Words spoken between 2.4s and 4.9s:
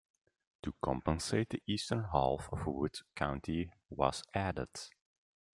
of Wood County was added.